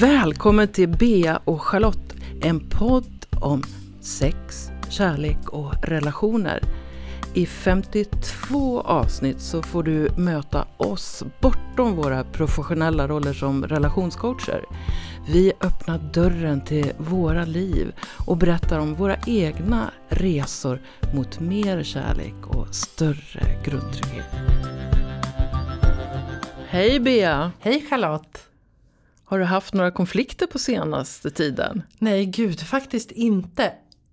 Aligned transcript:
Välkommen 0.00 0.68
till 0.68 0.88
Bea 0.88 1.40
och 1.44 1.62
Charlotte, 1.62 2.14
en 2.42 2.68
podd 2.68 3.26
om 3.40 3.62
sex, 4.00 4.68
kärlek 4.88 5.48
och 5.48 5.74
relationer. 5.82 6.62
I 7.34 7.46
52 7.46 8.80
avsnitt 8.80 9.40
så 9.40 9.62
får 9.62 9.82
du 9.82 10.08
möta 10.16 10.66
oss 10.76 11.24
bortom 11.40 11.96
våra 11.96 12.24
professionella 12.24 13.08
roller 13.08 13.32
som 13.32 13.64
relationscoacher. 13.64 14.64
Vi 15.28 15.52
öppnar 15.60 15.98
dörren 15.98 16.60
till 16.60 16.92
våra 16.98 17.44
liv 17.44 17.92
och 18.26 18.36
berättar 18.36 18.78
om 18.78 18.94
våra 18.94 19.16
egna 19.26 19.90
resor 20.08 20.80
mot 21.14 21.40
mer 21.40 21.82
kärlek 21.82 22.46
och 22.46 22.74
större 22.74 23.62
grundtrygghet. 23.64 24.26
Hej 26.68 27.00
Bea! 27.00 27.52
Hej 27.60 27.86
Charlotte! 27.90 28.53
Har 29.34 29.38
du 29.38 29.44
haft 29.44 29.74
några 29.74 29.90
konflikter 29.90 30.46
på 30.46 30.58
senaste 30.58 31.30
tiden? 31.30 31.82
Nej, 31.98 32.26
gud, 32.26 32.60
faktiskt 32.60 33.10
inte. 33.10 33.72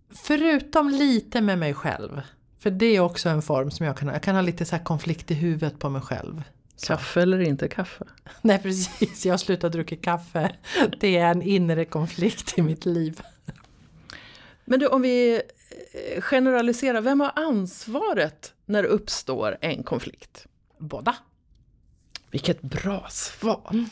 Förutom 0.10 0.90
lite 0.90 1.42
med 1.42 1.58
mig 1.58 1.74
själv. 1.74 2.22
För 2.60 2.72
det 2.72 2.86
är 2.86 3.00
också 3.00 3.30
en 3.30 3.42
form 3.42 3.72
som 3.72 3.86
jag 3.86 3.98
kan 3.98 4.08
ha. 4.08 4.16
Jag 4.16 4.24
kan 4.24 4.36
ha 4.36 4.42
lite 4.42 4.66
så 4.66 4.80
konflikt 4.80 5.32
i 5.32 5.34
huvudet 5.34 5.80
på 5.80 5.90
mig 5.90 6.02
själv. 6.02 6.44
Kaffe 6.88 7.22
eller 7.22 7.40
inte 7.40 7.68
kaffe? 7.68 8.06
Nej 8.42 8.60
precis, 8.60 9.26
jag 9.26 9.34
har 9.34 9.38
slutat 9.38 9.72
dricka 9.72 9.96
kaffe. 9.96 10.56
Det 11.00 11.18
är 11.18 11.32
en 11.32 11.42
inre 11.42 11.86
konflikt 11.86 12.58
i 12.58 12.62
mitt 12.62 12.86
liv. 12.86 13.22
Men 14.66 14.80
du, 14.80 14.88
om 14.88 15.02
vi 15.02 15.42
eh, 16.16 16.22
generaliserar, 16.22 17.02
vem 17.02 17.20
har 17.20 17.32
ansvaret 17.36 18.54
när 18.66 18.84
det 18.84 18.90
uppstår 18.90 19.58
en 19.62 19.84
konflikt? 19.84 20.48
Båda. 20.78 21.16
Vilket 22.32 22.62
bra 22.62 23.08
svar! 23.10 23.86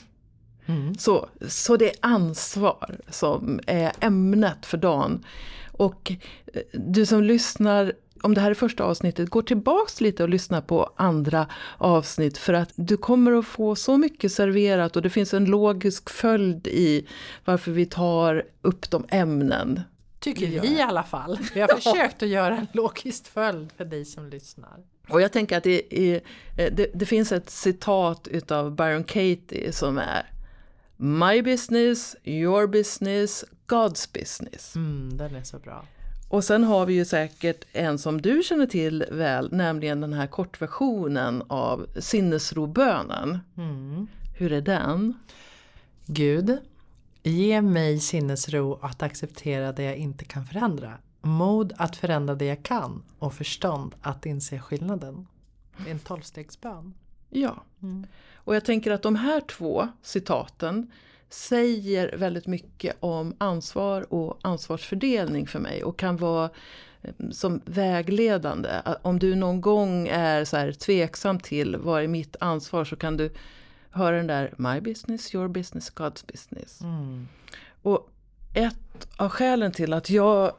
Mm. 0.70 0.96
Så, 0.96 1.30
så 1.48 1.78
det 1.78 1.90
är 1.90 1.96
ansvar 2.00 2.98
som 3.10 3.60
är 3.68 3.92
ämnet 4.00 4.66
för 4.66 4.78
dagen. 4.78 5.26
Och 5.72 6.12
eh, 6.54 6.62
du 6.74 7.06
som 7.06 7.24
lyssnar, 7.24 7.94
om 8.22 8.34
det 8.34 8.42
här 8.42 8.50
är 8.50 8.56
första 8.56 8.84
avsnittet, 8.84 9.30
gå 9.30 9.42
tillbaks 9.42 10.02
lite 10.02 10.24
och 10.24 10.30
lyssna 10.30 10.62
på 10.62 10.94
andra 10.96 11.48
avsnitt. 11.78 12.38
För 12.38 12.54
att 12.54 12.72
du 12.76 12.98
kommer 12.98 13.32
att 13.32 13.46
få 13.46 13.76
så 13.76 13.98
mycket 13.98 14.32
serverat 14.32 14.96
och 14.96 15.02
det 15.02 15.10
finns 15.10 15.34
en 15.34 15.46
logisk 15.46 16.10
följd 16.10 16.68
i 16.68 17.08
varför 17.46 17.72
vi 17.72 17.86
tar 17.86 18.44
upp 18.62 18.90
de 18.90 19.06
ämnen. 19.10 19.82
Tycker 20.20 20.48
vi 20.48 20.78
i 20.78 20.82
alla 20.82 21.04
fall. 21.04 21.40
Vi 21.54 21.62
har 21.62 21.68
försökt 21.68 22.24
att 22.24 22.30
göra 22.30 22.58
en 22.58 22.68
logisk 22.74 23.28
följd 23.28 23.72
för 23.78 23.86
dig 23.86 24.06
som 24.06 24.30
lyssnar. 24.30 24.80
Och 25.10 25.22
jag 25.22 25.32
tänker 25.32 25.58
att 25.58 25.64
det, 25.64 25.96
är, 25.96 26.16
eh, 26.58 26.74
det, 26.74 26.92
det 26.94 27.06
finns 27.06 27.32
ett 27.32 27.50
citat 27.50 28.28
utav 28.28 28.76
Byron 28.76 29.04
Katie 29.04 29.72
som 29.72 29.98
är 29.98 30.26
My 31.02 31.42
business, 31.42 32.16
your 32.24 32.68
business, 32.68 33.46
God's 33.68 34.14
business. 34.14 34.76
Mm, 34.76 35.18
den 35.18 35.36
är 35.36 35.44
så 35.44 35.60
bra. 35.60 35.86
Och 36.30 36.44
sen 36.44 36.64
har 36.64 36.86
vi 36.86 36.94
ju 36.94 37.06
säkert 37.06 37.66
en 37.74 38.00
som 38.00 38.22
du 38.22 38.44
känner 38.44 38.66
till 38.66 39.06
väl, 39.12 39.54
nämligen 39.54 40.02
den 40.02 40.14
här 40.14 40.28
kortversionen 40.28 41.44
av 41.48 41.88
sinnesrobönen. 42.00 43.40
Mm. 43.58 44.08
Hur 44.38 44.52
är 44.52 44.62
den? 44.62 45.14
Gud, 46.06 46.58
ge 47.24 47.62
mig 47.62 48.00
sinnesro 48.00 48.80
att 48.82 49.04
acceptera 49.04 49.72
det 49.72 49.84
jag 49.84 49.96
inte 49.96 50.26
kan 50.26 50.46
förändra. 50.46 50.94
Mod 51.22 51.74
att 51.78 51.96
förändra 51.96 52.36
det 52.36 52.46
jag 52.46 52.64
kan 52.64 53.04
och 53.20 53.34
förstånd 53.34 53.96
att 54.02 54.26
inse 54.26 54.60
skillnaden. 54.60 55.28
Det 55.78 55.90
är 55.90 55.94
en 55.94 56.00
tolvstegsbön. 56.00 56.94
Ja. 57.30 57.64
Mm. 57.82 58.08
Och 58.36 58.56
jag 58.56 58.66
tänker 58.66 58.92
att 58.92 59.02
de 59.02 59.16
här 59.16 59.42
två 59.42 59.88
citaten 60.02 60.92
säger 61.30 62.18
väldigt 62.18 62.48
mycket 62.48 62.96
om 63.00 63.36
ansvar 63.38 64.14
och 64.14 64.40
ansvarsfördelning 64.42 65.48
för 65.48 65.60
mig 65.60 65.84
och 65.84 66.00
kan 66.00 66.18
vara 66.18 66.50
eh, 67.02 67.30
som 67.32 67.62
vägledande. 67.66 68.70
Om 69.02 69.20
du 69.20 69.36
någon 69.36 69.62
gång 69.62 70.08
är 70.08 70.46
så 70.46 70.58
här 70.58 70.72
tveksam 70.72 71.40
till 71.40 71.78
vad 71.78 72.04
är 72.04 72.08
mitt 72.08 72.36
ansvar 72.40 72.86
så 72.86 72.96
kan 72.96 73.18
du 73.18 73.32
höra 73.92 74.18
den 74.18 74.28
där 74.28 74.54
My 74.58 74.82
business, 74.82 75.36
your 75.36 75.48
business, 75.48 75.94
God's 75.94 76.26
business. 76.28 76.82
Mm. 76.82 77.28
Och 77.82 78.10
ett 78.54 79.08
av 79.18 79.30
skälen 79.30 79.72
till 79.72 79.94
att 79.94 80.10
jag 80.10 80.54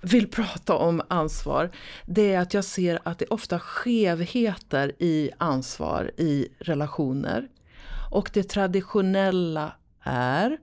vill 0.00 0.30
prata 0.30 0.74
om 0.74 1.02
ansvar, 1.08 1.70
det 2.06 2.34
är 2.34 2.40
att 2.40 2.54
jag 2.54 2.64
ser 2.64 2.98
att 3.02 3.18
det 3.18 3.26
ofta 3.26 3.60
skevheter 3.60 4.92
i 4.98 5.30
ansvar 5.38 6.10
i 6.16 6.48
relationer. 6.58 7.48
Och 8.10 8.30
det 8.32 8.42
traditionella 8.42 9.72
är, 10.02 10.58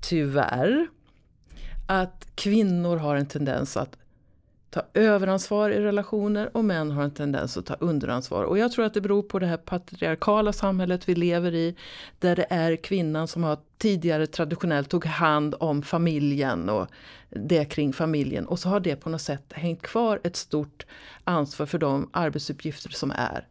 tyvärr, 0.00 0.86
att 1.86 2.26
kvinnor 2.34 2.96
har 2.96 3.16
en 3.16 3.26
tendens 3.26 3.76
att 3.76 3.96
ta 4.70 4.82
överansvar 4.94 5.70
i 5.70 5.80
relationer 5.80 6.56
och 6.56 6.64
män 6.64 6.90
har 6.90 7.02
en 7.02 7.10
tendens 7.10 7.56
att 7.56 7.66
ta 7.66 7.74
underansvar. 7.74 8.44
Och 8.44 8.58
jag 8.58 8.72
tror 8.72 8.84
att 8.84 8.94
det 8.94 9.00
beror 9.00 9.22
på 9.22 9.38
det 9.38 9.46
här 9.46 9.56
patriarkala 9.56 10.52
samhället 10.52 11.08
vi 11.08 11.14
lever 11.14 11.54
i. 11.54 11.76
Där 12.18 12.36
det 12.36 12.46
är 12.50 12.76
kvinnan 12.76 13.28
som 13.28 13.44
har 13.44 13.58
tidigare 13.78 14.26
traditionellt 14.26 14.88
tog 14.88 15.04
hand 15.04 15.54
om 15.60 15.82
familjen 15.82 16.68
och 16.68 16.86
det 17.28 17.64
kring 17.64 17.92
familjen. 17.92 18.46
Och 18.46 18.58
så 18.58 18.68
har 18.68 18.80
det 18.80 18.96
på 18.96 19.10
något 19.10 19.22
sätt 19.22 19.52
hängt 19.52 19.82
kvar 19.82 20.20
ett 20.24 20.36
stort 20.36 20.86
ansvar 21.24 21.66
för 21.66 21.78
de 21.78 22.10
arbetsuppgifter 22.12 22.90
som 22.90 23.10
är 23.10 23.46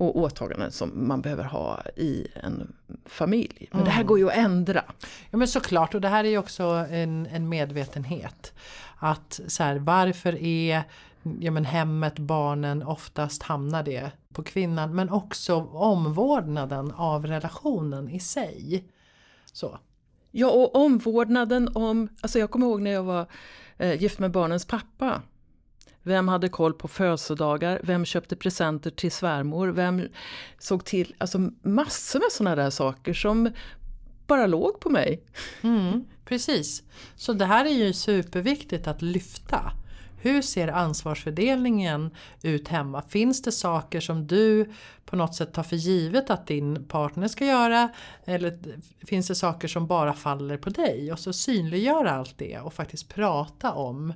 och 0.00 0.16
åtaganden 0.16 0.72
som 0.72 1.08
man 1.08 1.20
behöver 1.20 1.44
ha 1.44 1.82
i 1.96 2.26
en 2.34 2.72
familj. 3.04 3.68
Men 3.70 3.80
mm. 3.80 3.84
det 3.84 3.90
här 3.90 4.00
mm. 4.00 4.06
går 4.06 4.18
ju 4.18 4.28
att 4.30 4.36
ändra. 4.36 4.84
Ja 5.30 5.38
men 5.38 5.48
såklart 5.48 5.94
och 5.94 6.00
det 6.00 6.08
här 6.08 6.24
är 6.24 6.28
ju 6.28 6.38
också 6.38 6.64
en, 6.90 7.26
en 7.26 7.48
medvetenhet. 7.48 8.52
Att 8.98 9.40
så 9.46 9.62
här, 9.62 9.76
varför 9.78 10.42
är 10.42 10.82
ja, 11.40 11.50
men 11.50 11.64
hemmet, 11.64 12.18
barnen, 12.18 12.82
oftast 12.82 13.42
hamnar 13.42 13.82
det 13.82 14.10
på 14.32 14.42
kvinnan. 14.42 14.94
Men 14.94 15.10
också 15.10 15.54
omvårdnaden 15.72 16.92
av 16.92 17.26
relationen 17.26 18.08
i 18.08 18.20
sig. 18.20 18.84
Så. 19.44 19.78
Ja 20.30 20.50
och 20.50 20.76
omvårdnaden 20.76 21.68
om, 21.74 22.08
alltså 22.20 22.38
jag 22.38 22.50
kommer 22.50 22.66
ihåg 22.66 22.82
när 22.82 22.90
jag 22.90 23.02
var 23.02 23.26
eh, 23.76 24.02
gift 24.02 24.18
med 24.18 24.30
barnens 24.30 24.64
pappa. 24.64 25.22
Vem 26.02 26.28
hade 26.28 26.48
koll 26.48 26.72
på 26.72 26.88
födelsedagar? 26.88 27.80
Vem 27.82 28.04
köpte 28.04 28.36
presenter 28.36 28.90
till 28.90 29.12
svärmor? 29.12 29.68
Vem 29.68 30.08
såg 30.58 30.84
till, 30.84 31.14
alltså 31.18 31.38
massor 31.62 32.18
med 32.18 32.32
sådana 32.32 32.56
där 32.56 32.70
saker 32.70 33.14
som 33.14 33.50
bara 34.26 34.46
låg 34.46 34.80
på 34.80 34.90
mig. 34.90 35.22
Mm, 35.62 36.04
precis. 36.24 36.82
Så 37.16 37.32
det 37.32 37.44
här 37.44 37.64
är 37.64 37.70
ju 37.70 37.92
superviktigt 37.92 38.86
att 38.86 39.02
lyfta. 39.02 39.72
Hur 40.22 40.42
ser 40.42 40.68
ansvarsfördelningen 40.68 42.10
ut 42.42 42.68
hemma? 42.68 43.02
Finns 43.02 43.42
det 43.42 43.52
saker 43.52 44.00
som 44.00 44.26
du 44.26 44.72
på 45.04 45.16
något 45.16 45.34
sätt 45.34 45.54
tar 45.54 45.62
för 45.62 45.76
givet 45.76 46.30
att 46.30 46.46
din 46.46 46.84
partner 46.84 47.28
ska 47.28 47.44
göra? 47.46 47.88
Eller 48.24 48.58
finns 49.06 49.28
det 49.28 49.34
saker 49.34 49.68
som 49.68 49.86
bara 49.86 50.12
faller 50.12 50.56
på 50.56 50.70
dig? 50.70 51.12
Och 51.12 51.18
så 51.18 51.32
synliggöra 51.32 52.10
allt 52.10 52.38
det 52.38 52.58
och 52.58 52.74
faktiskt 52.74 53.14
prata 53.14 53.72
om 53.72 54.12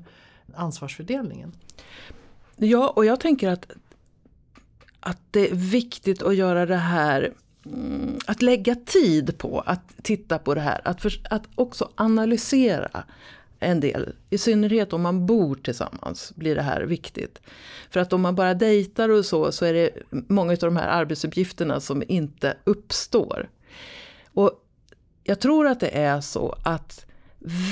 ansvarsfördelningen. 0.55 1.53
Ja, 2.56 2.88
och 2.97 3.05
jag 3.05 3.21
tänker 3.21 3.49
att, 3.49 3.66
att 5.00 5.19
det 5.31 5.50
är 5.50 5.55
viktigt 5.55 6.22
att 6.22 6.37
göra 6.37 6.66
det 6.66 6.77
här 6.77 7.32
mm, 7.66 8.19
att 8.27 8.43
lägga 8.43 8.75
tid 8.75 9.38
på 9.38 9.60
att 9.60 9.94
titta 10.03 10.38
på 10.38 10.54
det 10.54 10.60
här. 10.60 10.81
Att, 10.84 11.03
för, 11.03 11.12
att 11.31 11.44
också 11.54 11.91
analysera 11.94 13.04
en 13.60 13.81
del. 13.81 14.12
I 14.31 14.38
synnerhet 14.38 14.93
om 14.93 15.03
man 15.03 15.27
bor 15.27 15.54
tillsammans 15.54 16.33
blir 16.37 16.54
det 16.54 16.62
här 16.62 16.83
viktigt. 16.83 17.41
För 17.91 18.00
att 18.00 18.12
om 18.12 18.21
man 18.21 18.34
bara 18.34 18.54
dejtar 18.54 19.09
och 19.09 19.25
så, 19.25 19.53
så 19.53 19.65
är 19.65 19.75
det 19.75 19.91
många 20.10 20.53
av 20.53 20.59
de 20.59 20.77
här 20.77 20.88
arbetsuppgifterna 20.88 21.81
som 21.81 22.03
inte 22.09 22.56
uppstår. 22.65 23.49
Och 24.34 24.65
jag 25.24 25.41
tror 25.41 25.66
att 25.66 25.80
det 25.80 25.98
är 25.98 26.21
så 26.21 26.57
att 26.65 27.07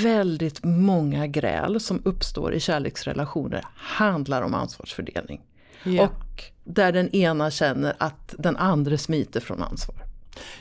väldigt 0.03 0.65
många 0.65 1.27
gräl 1.27 1.81
som 1.81 2.03
uppstår 2.05 2.55
i 2.55 2.61
kärleksrelationer 2.61 3.65
handlar 3.75 4.43
om 4.43 4.55
ansvarsfördelning. 4.55 5.41
Ja. 5.85 6.03
Och 6.03 6.45
där 6.65 6.93
den 6.93 7.09
ena 7.09 7.51
känner 7.51 7.95
att 7.99 8.35
den 8.39 8.57
andra 8.57 8.99
smiter 8.99 9.41
från 9.41 9.63
ansvar. 9.63 9.97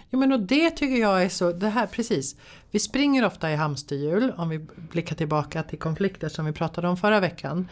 Ja 0.09 0.17
men 0.17 0.31
och 0.31 0.39
det 0.39 0.69
tycker 0.69 1.01
jag 1.01 1.23
är 1.23 1.29
så, 1.29 1.51
det 1.51 1.69
här 1.69 1.87
precis. 1.87 2.35
Vi 2.71 2.79
springer 2.79 3.25
ofta 3.25 3.51
i 3.51 3.55
hamsterhjul 3.55 4.33
om 4.37 4.49
vi 4.49 4.59
blickar 4.75 5.15
tillbaka 5.15 5.63
till 5.63 5.79
konflikter 5.79 6.29
som 6.29 6.45
vi 6.45 6.51
pratade 6.51 6.87
om 6.87 6.97
förra 6.97 7.19
veckan. 7.19 7.67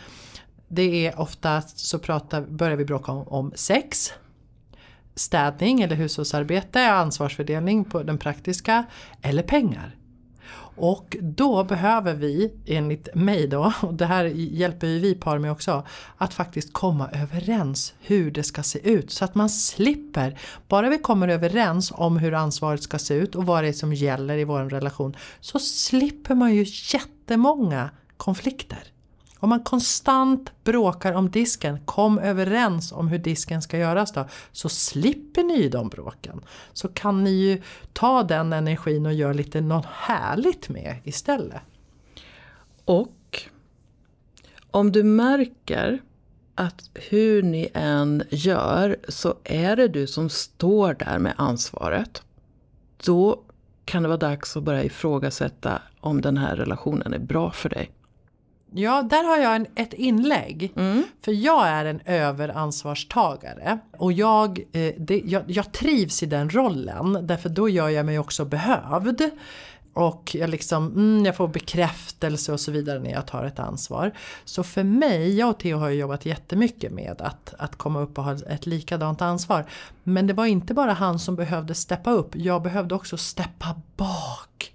Det 0.68 1.08
är 1.08 1.20
ofta 1.20 1.62
så 1.62 2.00
pratar, 2.00 2.42
börjar 2.42 2.78
vi 2.78 2.86
bråka 2.86 3.12
om, 3.12 3.28
om 3.28 3.52
sex, 3.56 4.14
städning 5.16 5.82
eller 5.82 5.96
hushållsarbete, 5.96 6.92
ansvarsfördelning 6.92 7.86
på 7.86 8.04
den 8.04 8.18
praktiska 8.18 8.86
eller 9.22 9.44
pengar. 9.44 9.96
Och 10.80 11.18
då 11.22 11.64
behöver 11.64 12.14
vi, 12.14 12.54
enligt 12.66 13.16
mig 13.16 13.48
då, 13.48 13.74
och 13.82 13.94
det 13.94 14.06
här 14.06 14.26
hjälper 14.26 14.88
ju 14.88 15.00
vi 15.00 15.16
par 15.16 15.40
med 15.40 15.52
också, 15.52 15.84
att 16.18 16.34
faktiskt 16.34 16.74
komma 16.74 17.10
överens 17.14 17.94
hur 18.00 18.32
det 18.32 18.44
ska 18.44 18.64
se 18.64 18.90
ut. 18.90 19.12
Så 19.12 19.26
att 19.26 19.36
man 19.36 19.50
slipper, 19.50 20.40
bara 20.68 20.90
vi 20.90 20.98
kommer 20.98 21.28
överens 21.28 21.92
om 21.96 22.18
hur 22.18 22.34
ansvaret 22.34 22.84
ska 22.84 23.00
se 23.00 23.14
ut 23.14 23.36
och 23.36 23.46
vad 23.46 23.64
det 23.64 23.68
är 23.68 23.74
som 23.74 23.94
gäller 23.94 24.38
i 24.38 24.44
vår 24.44 24.60
relation, 24.60 25.16
så 25.40 25.60
slipper 25.60 26.36
man 26.36 26.56
ju 26.56 26.66
jättemånga 26.94 27.90
konflikter. 28.18 28.84
Om 29.40 29.50
man 29.50 29.64
konstant 29.64 30.52
bråkar 30.64 31.14
om 31.14 31.30
disken, 31.30 31.80
kom 31.86 32.20
överens 32.20 32.92
om 32.92 33.08
hur 33.08 33.18
disken 33.18 33.62
ska 33.62 33.78
göras 33.78 34.12
då, 34.12 34.26
så 34.52 34.70
slipper 34.70 35.44
ni 35.44 35.62
ju 35.62 35.70
de 35.70 35.90
bråken. 35.90 36.42
Så 36.74 36.88
kan 36.88 37.24
ni 37.24 37.32
ju 37.32 37.62
ta 37.94 38.24
den 38.24 38.54
energin 38.54 39.06
och 39.06 39.14
göra 39.14 39.34
lite 39.34 39.62
något 39.62 39.86
härligt 39.86 40.70
med 40.70 40.96
istället. 41.04 41.62
Och 42.86 43.48
om 44.72 44.92
du 44.92 45.04
märker 45.04 46.00
att 46.56 46.90
hur 46.94 47.44
ni 47.44 47.70
än 47.74 48.24
gör 48.30 48.98
så 49.08 49.36
är 49.44 49.76
det 49.76 49.88
du 49.88 50.08
som 50.08 50.30
står 50.30 50.94
där 50.94 51.20
med 51.20 51.34
ansvaret. 51.38 52.24
Då 53.06 53.44
kan 53.86 54.04
det 54.04 54.10
vara 54.10 54.18
dags 54.18 54.58
att 54.58 54.64
börja 54.64 54.84
ifrågasätta 54.84 55.82
om 56.00 56.22
den 56.22 56.38
här 56.38 56.56
relationen 56.56 57.14
är 57.14 57.20
bra 57.20 57.52
för 57.52 57.70
dig. 57.70 57.92
Ja, 58.72 59.02
där 59.02 59.24
har 59.24 59.38
jag 59.38 59.56
en, 59.56 59.68
ett 59.76 59.94
inlägg. 59.94 60.74
Mm. 60.76 61.04
För 61.22 61.32
jag 61.32 61.68
är 61.68 61.86
en 61.86 62.02
överansvarstagare. 62.06 63.80
Och 63.98 64.14
jag, 64.14 64.60
eh, 64.72 64.94
det, 64.98 65.22
jag, 65.26 65.44
jag, 65.48 65.72
trivs 65.72 66.24
i 66.24 66.26
den 66.26 66.50
rollen. 66.50 67.28
Därför 67.28 67.50
då 67.50 67.70
gör 67.70 67.90
jag 67.90 68.06
mig 68.06 68.20
också 68.20 68.46
behövd. 68.46 69.30
Och 69.94 70.36
jag, 70.36 70.50
liksom, 70.50 70.88
mm, 70.88 71.26
jag 71.26 71.36
får 71.36 71.48
bekräftelse 71.48 72.54
och 72.54 72.60
så 72.60 72.72
vidare 72.72 73.00
när 73.00 73.12
jag 73.12 73.28
tar 73.28 73.46
ett 73.46 73.60
ansvar. 73.60 74.12
Så 74.46 74.64
för 74.64 74.84
mig, 74.84 75.38
jag 75.38 75.50
och 75.50 75.60
Theo 75.60 75.78
har 75.78 75.90
jobbat 75.90 76.26
jättemycket 76.26 76.92
med 76.92 77.22
att, 77.22 77.54
att 77.58 77.76
komma 77.76 78.00
upp 78.00 78.18
och 78.18 78.24
ha 78.24 78.34
ett 78.34 78.66
likadant 78.66 79.22
ansvar. 79.22 79.66
Men 80.04 80.28
det 80.28 80.34
var 80.34 80.46
inte 80.46 80.74
bara 80.74 80.94
han 80.94 81.20
som 81.20 81.36
behövde 81.36 81.76
steppa 81.76 82.12
upp, 82.12 82.36
jag 82.36 82.62
behövde 82.62 82.96
också 82.96 83.18
steppa 83.18 83.82
bak. 83.96 84.74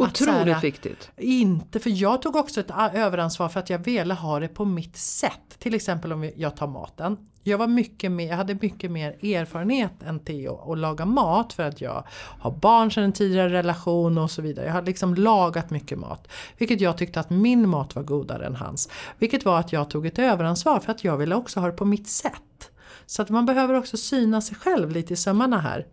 Otroligt 0.00 0.54
här, 0.54 0.62
viktigt. 0.62 1.10
Inte, 1.16 1.80
för 1.80 1.90
jag 1.90 2.22
tog 2.22 2.36
också 2.36 2.60
ett 2.60 2.70
överansvar 2.94 3.48
för 3.48 3.60
att 3.60 3.70
jag 3.70 3.78
ville 3.78 4.14
ha 4.14 4.40
det 4.40 4.48
på 4.48 4.64
mitt 4.64 4.96
sätt. 4.96 5.58
Till 5.58 5.74
exempel 5.74 6.12
om 6.12 6.30
jag 6.36 6.56
tar 6.56 6.66
maten. 6.66 7.16
Jag, 7.42 7.58
var 7.58 7.66
mycket 7.66 8.12
mer, 8.12 8.28
jag 8.28 8.36
hade 8.36 8.58
mycket 8.60 8.90
mer 8.90 9.24
erfarenhet 9.24 10.02
än 10.06 10.20
Theo 10.20 10.72
att 10.72 10.78
laga 10.78 11.04
mat 11.04 11.52
för 11.52 11.62
att 11.62 11.80
jag 11.80 12.04
har 12.40 12.50
barn 12.50 12.90
sedan 12.90 13.04
en 13.04 13.12
tidigare 13.12 13.52
relation 13.52 14.18
och 14.18 14.30
så 14.30 14.42
vidare. 14.42 14.66
Jag 14.66 14.72
har 14.72 14.82
liksom 14.82 15.14
lagat 15.14 15.70
mycket 15.70 15.98
mat. 15.98 16.28
Vilket 16.58 16.80
jag 16.80 16.98
tyckte 16.98 17.20
att 17.20 17.30
min 17.30 17.68
mat 17.68 17.94
var 17.94 18.02
godare 18.02 18.46
än 18.46 18.56
hans. 18.56 18.88
Vilket 19.18 19.44
var 19.44 19.58
att 19.58 19.72
jag 19.72 19.90
tog 19.90 20.06
ett 20.06 20.18
överansvar 20.18 20.80
för 20.80 20.92
att 20.92 21.04
jag 21.04 21.16
ville 21.16 21.34
också 21.34 21.60
ha 21.60 21.66
det 21.66 21.72
på 21.72 21.84
mitt 21.84 22.08
sätt. 22.08 22.70
Så 23.06 23.22
att 23.22 23.30
man 23.30 23.46
behöver 23.46 23.74
också 23.74 23.96
syna 23.96 24.40
sig 24.40 24.56
själv 24.56 24.90
lite 24.90 25.12
i 25.12 25.16
sömmarna 25.16 25.60
här. 25.60 25.86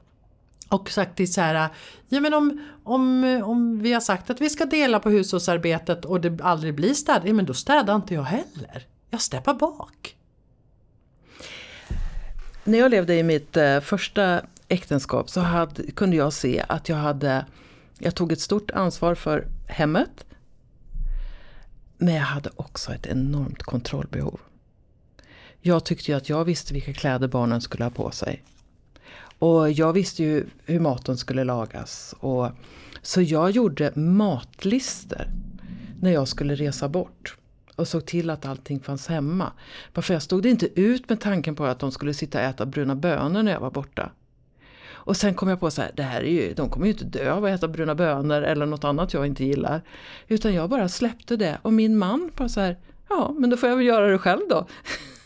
Och 0.70 0.90
sagt 0.90 1.30
så 1.30 1.42
här, 1.42 1.70
ja 2.10 2.20
men 2.20 2.34
om, 2.34 2.66
om, 2.84 3.24
om 3.46 3.80
vi 3.80 3.94
har 3.94 4.02
sagt 4.02 4.30
att 4.30 4.42
vi 4.42 4.50
ska 4.50 4.66
dela 4.66 5.00
på 5.00 5.10
hushållsarbetet 5.10 6.06
och 6.06 6.22
det 6.22 6.42
aldrig 6.44 6.76
blir 6.76 6.94
städ, 6.94 7.22
ja 7.26 7.34
men 7.34 7.46
då 7.46 7.54
städar 7.54 7.96
inte 7.96 8.14
jag 8.14 8.24
heller. 8.24 8.88
Jag 9.10 9.22
steppar 9.22 9.54
bak. 9.54 10.16
När 12.64 12.78
jag 12.78 12.92
levde 12.92 13.16
i 13.16 13.24
mitt 13.24 13.58
eh, 13.58 13.80
första 13.80 14.42
äktenskap 14.68 15.30
så 15.30 15.42
hade, 15.42 15.92
kunde 15.92 16.16
jag 16.16 16.34
se 16.34 16.66
att 16.70 16.90
jag 16.90 16.98
hade, 16.98 17.46
jag 18.00 18.16
tog 18.16 18.32
ett 18.32 18.42
stort 18.42 18.72
ansvar 18.72 19.16
för 19.16 19.48
hemmet. 19.68 20.26
Men 21.98 22.14
jag 22.14 22.24
hade 22.24 22.50
också 22.56 22.94
ett 22.94 23.06
enormt 23.06 23.64
kontrollbehov. 23.64 24.40
Jag 25.62 25.86
tyckte 25.86 26.12
ju 26.12 26.18
att 26.18 26.30
jag 26.30 26.46
visste 26.46 26.74
vilka 26.74 26.94
kläder 26.94 27.28
barnen 27.28 27.62
skulle 27.62 27.84
ha 27.84 27.92
på 27.92 28.12
sig. 28.12 28.44
Och 29.40 29.72
jag 29.72 29.94
visste 29.94 30.24
ju 30.24 30.46
hur 30.66 30.80
maten 30.80 31.18
skulle 31.18 31.44
lagas. 31.44 32.16
Och, 32.20 32.50
så 33.02 33.22
jag 33.22 33.52
gjorde 33.52 33.92
matlister 33.96 35.28
när 36.02 36.12
jag 36.12 36.28
skulle 36.28 36.56
resa 36.56 36.90
bort. 36.90 37.38
Och 37.76 37.88
såg 37.88 38.06
till 38.06 38.30
att 38.30 38.46
allting 38.46 38.80
fanns 38.80 39.08
hemma. 39.08 39.52
För 39.94 40.14
jag 40.14 40.22
stod 40.22 40.46
inte 40.46 40.82
ut 40.82 41.10
med 41.10 41.22
tanken 41.22 41.56
på 41.56 41.66
att 41.66 41.80
de 41.80 41.92
skulle 41.92 42.14
sitta 42.14 42.38
och 42.38 42.44
äta 42.44 42.66
bruna 42.66 42.96
bönor 42.96 43.44
när 43.44 43.52
jag 43.52 43.60
var 43.60 43.72
borta. 43.72 44.12
Och 45.08 45.18
sen 45.18 45.34
kom 45.34 45.50
jag 45.50 45.60
på 45.60 45.72
så 45.72 45.82
här, 45.82 45.92
det 45.96 46.04
här 46.04 46.22
är 46.22 46.32
ju, 46.32 46.54
de 46.54 46.70
kommer 46.70 46.86
ju 46.86 46.92
inte 46.92 47.06
dö 47.06 47.32
av 47.32 47.46
att 47.46 47.52
äta 47.52 47.68
bruna 47.68 47.96
bönor 47.96 48.42
eller 48.42 48.66
något 48.66 48.84
annat 48.84 49.14
jag 49.14 49.26
inte 49.26 49.46
gillar. 49.46 49.82
Utan 50.28 50.54
jag 50.54 50.70
bara 50.70 50.90
släppte 50.90 51.36
det 51.36 51.58
och 51.62 51.74
min 51.74 51.98
man 51.98 52.32
bara 52.36 52.50
så 52.50 52.60
här, 52.60 52.78
ja 53.10 53.36
men 53.38 53.50
då 53.50 53.58
får 53.58 53.70
jag 53.70 53.76
väl 53.76 53.86
göra 53.86 54.08
det 54.08 54.18
själv 54.18 54.42
då. 54.50 54.68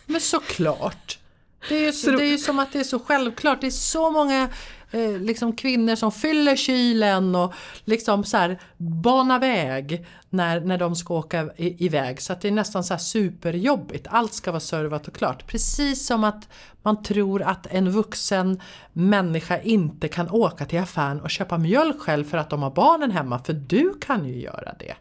Men 0.05 0.21
såklart! 0.21 1.20
Det 1.69 1.75
är, 1.75 2.05
ju, 2.05 2.17
det 2.17 2.23
är 2.23 2.31
ju 2.31 2.37
som 2.37 2.59
att 2.59 2.73
det 2.73 2.79
är 2.79 2.83
så 2.83 2.99
självklart. 2.99 3.61
Det 3.61 3.67
är 3.67 3.71
så 3.71 4.11
många 4.11 4.49
eh, 4.91 5.11
liksom 5.11 5.55
kvinnor 5.55 5.95
som 5.95 6.11
fyller 6.11 6.55
kylen 6.55 7.35
och 7.35 7.53
liksom 7.85 8.23
så 8.23 8.37
här 8.37 8.59
banar 8.77 9.39
väg 9.39 10.05
när, 10.29 10.59
när 10.59 10.77
de 10.77 10.95
ska 10.95 11.13
åka 11.13 11.49
i, 11.57 11.85
iväg. 11.85 12.21
Så 12.21 12.33
att 12.33 12.41
det 12.41 12.47
är 12.47 12.51
nästan 12.51 12.83
så 12.83 12.93
här 12.93 12.99
superjobbigt. 12.99 14.07
Allt 14.09 14.33
ska 14.33 14.51
vara 14.51 14.59
servat 14.59 15.07
och 15.07 15.15
klart. 15.15 15.47
Precis 15.47 16.05
som 16.05 16.23
att 16.23 16.49
man 16.83 17.03
tror 17.03 17.41
att 17.41 17.67
en 17.67 17.91
vuxen 17.91 18.61
människa 18.93 19.61
inte 19.61 20.07
kan 20.07 20.29
åka 20.29 20.65
till 20.65 20.79
affären 20.79 21.21
och 21.21 21.29
köpa 21.29 21.57
mjölk 21.57 21.99
själv 21.99 22.25
för 22.25 22.37
att 22.37 22.49
de 22.49 22.63
har 22.63 22.71
barnen 22.71 23.11
hemma. 23.11 23.39
För 23.43 23.53
du 23.53 23.93
kan 24.01 24.25
ju 24.25 24.41
göra 24.41 24.73
det. 24.79 24.95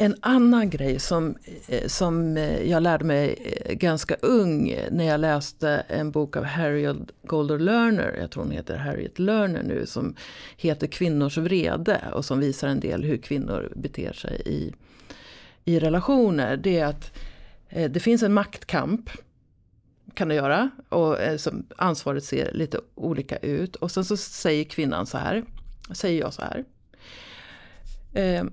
En 0.00 0.16
annan 0.20 0.70
grej 0.70 0.98
som, 0.98 1.36
eh, 1.66 1.86
som 1.86 2.36
eh, 2.36 2.70
jag 2.70 2.82
lärde 2.82 3.04
mig 3.04 3.52
eh, 3.64 3.74
ganska 3.74 4.14
ung 4.14 4.76
när 4.90 5.04
jag 5.04 5.20
läste 5.20 5.68
en 5.88 6.10
bok 6.10 6.36
av 6.36 6.44
Harriet 6.44 6.96
Golder 7.22 7.58
Lerner, 7.58 8.16
jag 8.20 8.30
tror 8.30 8.42
hon 8.42 8.52
heter 8.52 8.76
Harriet 8.76 9.18
Lerner 9.18 9.62
nu, 9.62 9.86
som 9.86 10.14
heter 10.56 10.86
Kvinnors 10.86 11.36
vrede 11.38 12.00
och 12.12 12.24
som 12.24 12.40
visar 12.40 12.68
en 12.68 12.80
del 12.80 13.04
hur 13.04 13.16
kvinnor 13.16 13.72
beter 13.76 14.12
sig 14.12 14.42
i, 14.44 14.72
i 15.64 15.78
relationer. 15.78 16.56
Det 16.56 16.78
är 16.78 16.86
att 16.86 17.18
det 17.90 18.00
finns 18.00 18.22
en 18.22 18.32
maktkamp 18.32 19.10
kan 20.14 20.28
det 20.28 20.34
göra. 20.34 20.70
Och 20.88 21.16
ansvaret 21.76 22.24
ser 22.24 22.52
lite 22.52 22.80
olika 22.94 23.36
ut. 23.36 23.76
Och 23.76 23.90
sen 23.90 24.04
så 24.04 24.16
säger 24.16 24.64
kvinnan 24.64 25.06
så 25.06 25.18
här. 25.18 25.44
Säger 25.92 26.20
jag 26.20 26.34
så 26.34 26.42
här. 26.42 26.64
Eh, 28.12 28.44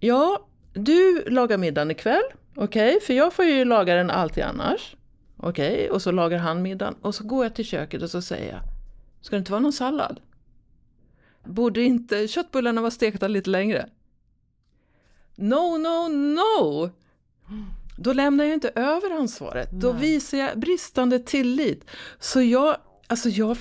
ja, 0.00 0.46
du 0.72 1.24
lagar 1.26 1.58
middagen 1.58 1.90
ikväll, 1.90 2.22
okej, 2.54 2.96
okay, 2.96 3.00
för 3.00 3.14
jag 3.14 3.32
får 3.32 3.44
ju 3.44 3.64
laga 3.64 3.94
den 3.94 4.10
alltid 4.10 4.44
annars. 4.44 4.96
Okej, 5.36 5.74
okay, 5.74 5.88
och 5.88 6.02
så 6.02 6.10
lagar 6.10 6.38
han 6.38 6.62
middagen 6.62 6.94
och 7.02 7.14
så 7.14 7.24
går 7.24 7.44
jag 7.44 7.54
till 7.54 7.64
köket 7.64 8.02
och 8.02 8.10
så 8.10 8.22
säger 8.22 8.52
jag, 8.52 8.60
ska 9.20 9.36
det 9.36 9.38
inte 9.38 9.52
vara 9.52 9.60
någon 9.60 9.72
sallad? 9.72 10.20
Borde 11.44 11.82
inte 11.82 12.28
köttbullarna 12.28 12.80
vara 12.80 12.90
stekta 12.90 13.28
lite 13.28 13.50
längre? 13.50 13.88
No, 15.36 15.78
no, 15.78 16.08
no! 16.08 16.90
Då 17.96 18.12
lämnar 18.12 18.44
jag 18.44 18.54
inte 18.54 18.68
över 18.74 19.10
ansvaret. 19.10 19.72
Nej. 19.72 19.80
Då 19.80 19.92
visar 19.92 20.38
jag 20.38 20.58
bristande 20.58 21.18
tillit. 21.18 21.84
Så 22.18 22.42
jag, 22.42 22.76
alltså 23.06 23.28
jag, 23.28 23.56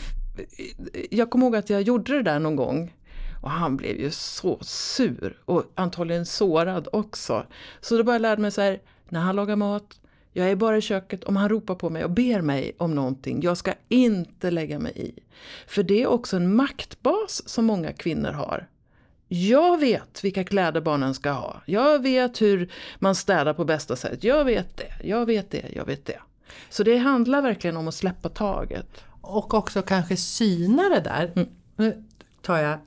jag 1.09 1.29
kommer 1.29 1.45
ihåg 1.45 1.55
att 1.55 1.69
jag 1.69 1.81
gjorde 1.81 2.13
det 2.13 2.23
där 2.23 2.39
någon 2.39 2.55
gång. 2.55 2.93
Och 3.41 3.49
han 3.51 3.77
blev 3.77 3.99
ju 3.99 4.11
så 4.11 4.57
sur 4.61 5.41
och 5.45 5.63
antagligen 5.75 6.25
sårad 6.25 6.87
också. 6.93 7.45
Så 7.81 7.97
då 7.97 8.03
började 8.03 8.27
jag 8.27 8.31
lära 8.31 8.41
mig 8.41 8.51
så 8.51 8.61
här, 8.61 8.81
när 9.09 9.19
han 9.19 9.35
lagar 9.35 9.55
mat, 9.55 9.99
jag 10.33 10.51
är 10.51 10.55
bara 10.55 10.77
i 10.77 10.81
köket 10.81 11.23
om 11.23 11.35
han 11.35 11.49
ropar 11.49 11.75
på 11.75 11.89
mig 11.89 12.03
och 12.03 12.11
ber 12.11 12.41
mig 12.41 12.75
om 12.77 12.95
någonting. 12.95 13.41
Jag 13.43 13.57
ska 13.57 13.73
inte 13.89 14.51
lägga 14.51 14.79
mig 14.79 14.93
i. 14.95 15.19
För 15.67 15.83
det 15.83 16.01
är 16.01 16.07
också 16.07 16.37
en 16.37 16.55
maktbas 16.55 17.49
som 17.49 17.65
många 17.65 17.93
kvinnor 17.93 18.31
har. 18.31 18.67
Jag 19.27 19.79
vet 19.79 20.23
vilka 20.23 20.43
kläder 20.43 20.81
barnen 20.81 21.13
ska 21.13 21.31
ha. 21.31 21.61
Jag 21.65 22.01
vet 22.01 22.41
hur 22.41 22.71
man 22.99 23.15
städar 23.15 23.53
på 23.53 23.65
bästa 23.65 23.95
sätt. 23.95 24.23
Jag 24.23 24.45
vet 24.45 24.77
det, 24.77 25.07
jag 25.07 25.25
vet 25.25 25.51
det, 25.51 25.65
jag 25.73 25.85
vet 25.85 26.05
det. 26.05 26.19
Så 26.69 26.83
det 26.83 26.97
handlar 26.97 27.41
verkligen 27.41 27.77
om 27.77 27.87
att 27.87 27.95
släppa 27.95 28.29
taget. 28.29 29.03
Och 29.21 29.53
också 29.53 29.81
kanske 29.81 30.17
syna 30.17 30.89
det 30.89 30.99
där. 30.99 31.31
Mm. 31.35 31.49
Nu 31.75 32.03
tar 32.41 32.57
jag 32.57 32.79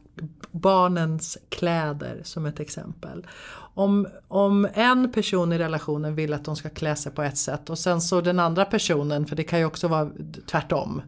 barnens 0.51 1.39
kläder 1.49 2.21
som 2.23 2.47
ett 2.47 2.61
exempel. 2.61 3.27
Om, 3.75 4.09
om 4.29 4.69
en 4.75 5.13
person 5.13 5.53
i 5.53 5.59
relationen 5.59 6.15
vill 6.15 6.33
att 6.33 6.45
de 6.45 6.57
ska 6.57 6.69
klä 6.69 6.97
sig 6.97 7.13
på 7.13 7.23
ett 7.23 7.39
sätt 7.39 7.71
och 7.71 7.79
sen 7.79 8.01
så 8.01 8.21
den 8.21 8.39
andra 8.39 8.65
personen, 8.65 9.27
för 9.27 9.37
det 9.37 9.45
kan 9.45 9.59
ju 9.59 9.65
också 9.65 9.89
vara 9.89 10.11
tvärtom 10.47 11.03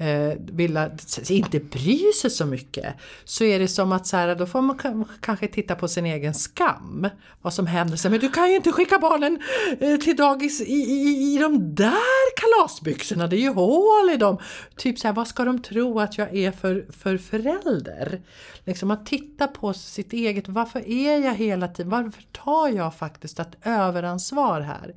eh, 0.00 0.32
vilja, 0.38 0.90
inte 1.28 1.60
bry 1.60 2.12
sig 2.12 2.30
så 2.30 2.46
mycket. 2.46 2.94
Så 3.24 3.44
är 3.44 3.58
det 3.58 3.68
som 3.68 3.92
att 3.92 4.06
så 4.06 4.16
här, 4.16 4.34
då 4.34 4.46
får 4.46 4.60
man 4.60 5.04
kanske 5.20 5.48
titta 5.48 5.74
på 5.74 5.88
sin 5.88 6.06
egen 6.06 6.34
skam. 6.34 7.08
Vad 7.42 7.54
som 7.54 7.66
händer. 7.66 7.96
Så, 7.96 8.10
men 8.10 8.20
du 8.20 8.30
kan 8.30 8.50
ju 8.50 8.56
inte 8.56 8.72
skicka 8.72 8.98
barnen 8.98 9.42
eh, 9.80 9.96
till 9.96 10.16
dagis 10.16 10.60
i, 10.60 10.64
i, 10.64 11.34
i 11.34 11.38
de 11.38 11.74
där 11.74 12.36
kalasbyxorna, 12.40 13.26
det 13.26 13.36
är 13.36 13.40
ju 13.40 13.52
hål 13.52 14.10
i 14.14 14.16
dem. 14.16 14.38
Typ 14.76 14.98
så 14.98 15.08
här, 15.08 15.14
vad 15.14 15.28
ska 15.28 15.44
de 15.44 15.62
tro 15.62 16.00
att 16.00 16.18
jag 16.18 16.36
är 16.36 16.52
för, 16.52 16.86
för 16.92 17.18
förälder? 17.18 18.22
Liksom 18.64 18.90
att 18.90 19.06
titta 19.06 19.46
på 19.46 19.72
sitt 19.72 20.12
eget, 20.12 20.48
varför 20.48 20.88
är 20.88 21.24
jag 21.24 21.34
hela 21.34 21.68
tiden, 21.68 21.90
varför 21.90 22.24
tar 22.32 22.68
jag 22.68 22.94
faktiskt 22.94 23.40
ett 23.40 23.56
överansvar 23.62 24.60
här? 24.60 24.94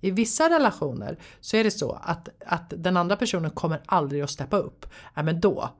I 0.00 0.10
vissa 0.10 0.50
relationer 0.50 1.16
så 1.40 1.56
är 1.56 1.64
det 1.64 1.70
så 1.70 1.98
att, 2.02 2.28
att 2.46 2.72
den 2.76 2.96
andra 2.96 3.16
personen 3.16 3.50
kommer 3.50 3.80
aldrig 3.86 4.22
att 4.22 4.30
steppa 4.30 4.56
upp. 4.56 4.86
Ja, 5.14 5.22
men 5.22 5.40
då, 5.40 5.70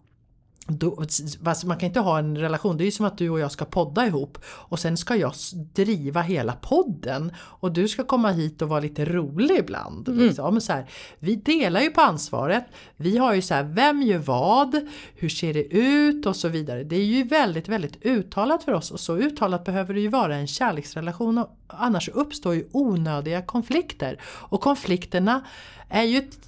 då, 0.71 1.05
alltså 1.45 1.67
man 1.67 1.79
kan 1.79 1.87
inte 1.87 2.01
ha 2.01 2.19
en 2.19 2.39
relation, 2.39 2.77
det 2.77 2.83
är 2.83 2.87
ju 2.87 2.91
som 2.91 3.07
att 3.07 3.19
du 3.19 3.31
och 3.31 3.41
jag 3.41 3.53
ska 3.53 3.65
podda 3.65 4.07
ihop 4.07 4.39
och 4.47 4.79
sen 4.79 4.97
ska 4.97 5.17
jag 5.17 5.33
driva 5.75 6.23
hela 6.23 6.53
podden 6.53 7.33
och 7.37 7.73
du 7.73 7.89
ska 7.89 8.05
komma 8.05 8.31
hit 8.31 8.63
och 8.63 8.69
vara 8.69 8.81
lite 8.81 9.05
rolig 9.05 9.59
ibland. 9.59 10.09
Mm. 10.09 10.21
Liksom. 10.21 10.61
Så 10.61 10.73
här, 10.73 10.91
vi 11.19 11.37
delar 11.37 11.81
ju 11.81 11.91
på 11.91 12.01
ansvaret, 12.01 12.65
vi 12.97 13.19
har 13.19 13.35
ju 13.35 13.43
så 13.43 13.55
här, 13.55 13.63
vem 13.63 14.03
gör 14.03 14.19
vad, 14.19 14.89
hur 15.15 15.29
ser 15.29 15.55
det 15.55 15.65
ut 15.65 16.27
och 16.27 16.37
så 16.37 16.49
vidare. 16.49 16.85
Det 16.85 16.97
är 16.97 17.05
ju 17.05 17.25
väldigt, 17.25 17.69
väldigt 17.69 18.05
uttalat 18.05 18.65
för 18.65 18.73
oss 18.73 18.91
och 18.91 19.01
så 19.01 19.17
uttalat 19.17 19.65
behöver 19.65 19.95
det 19.95 20.01
ju 20.01 20.09
vara 20.09 20.37
en 20.37 20.47
kärleksrelation 20.47 21.39
och 21.39 21.57
annars 21.67 22.09
uppstår 22.09 22.55
ju 22.55 22.69
onödiga 22.73 23.43
konflikter. 23.43 24.21
Och 24.23 24.61
konflikterna 24.61 25.45
är 25.89 26.03
ju 26.03 26.19
ett 26.19 26.39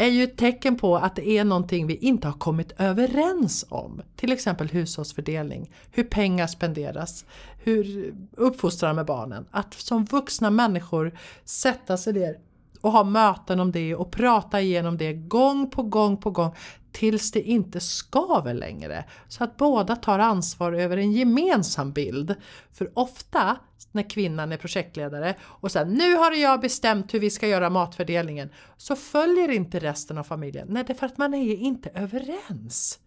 är 0.00 0.08
ju 0.08 0.24
ett 0.24 0.36
tecken 0.36 0.76
på 0.76 0.96
att 0.96 1.16
det 1.16 1.28
är 1.28 1.44
någonting 1.44 1.86
vi 1.86 1.96
inte 1.96 2.28
har 2.28 2.38
kommit 2.38 2.72
överens 2.78 3.66
om. 3.68 4.02
Till 4.16 4.32
exempel 4.32 4.68
hushållsfördelning, 4.68 5.70
hur 5.90 6.04
pengar 6.04 6.46
spenderas, 6.46 7.24
hur 7.58 8.14
uppfostrar 8.32 8.94
med 8.94 9.06
barnen. 9.06 9.46
Att 9.50 9.74
som 9.74 10.04
vuxna 10.04 10.50
människor 10.50 11.18
sätta 11.44 11.96
sig 11.96 12.12
ner 12.12 12.38
och 12.80 12.92
ha 12.92 13.04
möten 13.04 13.60
om 13.60 13.72
det 13.72 13.94
och 13.94 14.10
prata 14.10 14.60
igenom 14.60 14.96
det 14.96 15.12
gång 15.12 15.70
på 15.70 15.82
gång 15.82 16.16
på 16.16 16.30
gång 16.30 16.54
tills 16.92 17.32
det 17.32 17.42
inte 17.42 17.80
skaver 17.80 18.54
längre. 18.54 19.04
Så 19.28 19.44
att 19.44 19.56
båda 19.56 19.96
tar 19.96 20.18
ansvar 20.18 20.72
över 20.72 20.96
en 20.96 21.12
gemensam 21.12 21.92
bild. 21.92 22.34
För 22.72 22.90
ofta 22.94 23.56
när 23.92 24.10
kvinnan 24.10 24.52
är 24.52 24.56
projektledare 24.56 25.36
och 25.42 25.72
säger 25.72 25.86
nu 25.86 26.16
har 26.16 26.32
jag 26.32 26.60
bestämt 26.60 27.14
hur 27.14 27.20
vi 27.20 27.30
ska 27.30 27.48
göra 27.48 27.70
matfördelningen 27.70 28.50
så 28.76 28.96
följer 28.96 29.50
inte 29.50 29.78
resten 29.78 30.18
av 30.18 30.24
familjen. 30.24 30.66
Nej, 30.70 30.84
det 30.86 30.92
är 30.92 30.94
för 30.94 31.06
att 31.06 31.18
man 31.18 31.34
är 31.34 31.54
inte 31.54 31.90
överens. 31.94 32.98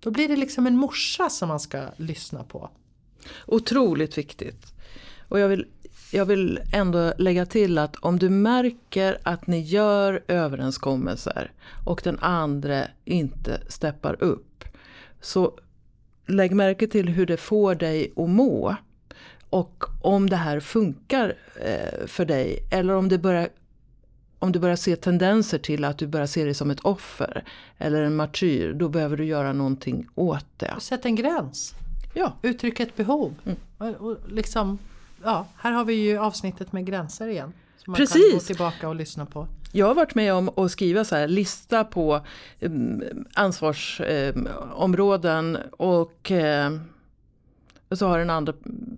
Då 0.00 0.10
blir 0.10 0.28
det 0.28 0.36
liksom 0.36 0.66
en 0.66 0.76
morsa 0.76 1.30
som 1.30 1.48
man 1.48 1.60
ska 1.60 1.82
lyssna 1.96 2.44
på. 2.44 2.70
Otroligt 3.46 4.18
viktigt. 4.18 4.74
Och 5.30 5.38
jag 5.38 5.48
vill, 5.48 5.66
jag 6.12 6.24
vill 6.24 6.60
ändå 6.72 7.12
lägga 7.18 7.46
till 7.46 7.78
att 7.78 7.96
om 7.96 8.18
du 8.18 8.30
märker 8.30 9.18
att 9.22 9.46
ni 9.46 9.60
gör 9.60 10.22
överenskommelser 10.28 11.52
och 11.86 12.00
den 12.04 12.18
andra 12.18 12.84
inte 13.04 13.60
steppar 13.68 14.22
upp. 14.22 14.64
Så 15.20 15.58
lägg 16.26 16.54
märke 16.54 16.86
till 16.86 17.08
hur 17.08 17.26
det 17.26 17.36
får 17.36 17.74
dig 17.74 18.12
att 18.16 18.28
må. 18.28 18.76
Och 19.50 19.84
om 20.02 20.30
det 20.30 20.36
här 20.36 20.60
funkar 20.60 21.34
eh, 21.56 22.06
för 22.06 22.24
dig 22.24 22.58
eller 22.70 22.94
om 22.94 23.08
det 23.08 23.18
börjar 23.18 23.48
om 24.38 24.52
du 24.52 24.58
börjar 24.58 24.76
se 24.76 24.96
tendenser 24.96 25.58
till 25.58 25.84
att 25.84 25.98
du 25.98 26.06
börjar 26.06 26.26
se 26.26 26.44
dig 26.44 26.54
som 26.54 26.70
ett 26.70 26.80
offer 26.80 27.44
eller 27.78 28.02
en 28.02 28.16
martyr, 28.16 28.72
då 28.72 28.88
behöver 28.88 29.16
du 29.16 29.24
göra 29.24 29.52
någonting 29.52 30.06
åt 30.14 30.46
det. 30.56 30.74
Sätt 30.80 31.04
en 31.04 31.14
gräns. 31.14 31.74
Ja. 32.14 32.32
Uttrycka 32.42 32.82
ett 32.82 32.96
behov. 32.96 33.34
Mm. 33.44 33.58
Och, 33.78 34.06
och 34.06 34.16
liksom, 34.28 34.78
ja, 35.24 35.46
här 35.56 35.72
har 35.72 35.84
vi 35.84 35.94
ju 35.94 36.18
avsnittet 36.18 36.72
med 36.72 36.86
gränser 36.86 37.28
igen. 37.28 37.52
Som 37.76 37.90
man 37.90 37.96
Precis. 37.96 38.30
kan 38.30 38.38
gå 38.38 38.40
tillbaka 38.40 38.88
och 38.88 38.94
lyssna 38.94 39.26
på. 39.26 39.46
Jag 39.72 39.86
har 39.86 39.94
varit 39.94 40.14
med 40.14 40.34
om 40.34 40.50
att 40.56 40.70
skriva 40.70 41.04
så 41.04 41.16
här, 41.16 41.28
lista 41.28 41.84
på 41.84 42.20
um, 42.60 43.02
ansvarsområden 43.34 45.56
um, 45.56 45.62
och 45.78 46.30
um, 46.30 46.80
och 47.90 47.98
så 47.98 48.06
har 48.06 48.18
den 48.18 48.30
andra 48.30 48.52